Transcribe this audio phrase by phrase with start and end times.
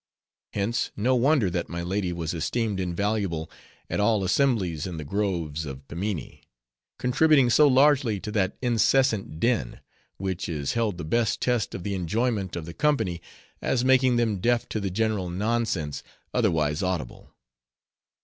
[0.53, 3.51] Hence, no wonder that my Lady was esteemed invaluable
[3.87, 6.41] at all assemblies in the groves of Pimminee;
[6.97, 9.79] contributing so largely to that incessant din,
[10.17, 13.21] which is held the best test of the enjoyment of the company,
[13.61, 16.01] as making them deaf to the general nonsense,
[16.33, 17.29] otherwise audible.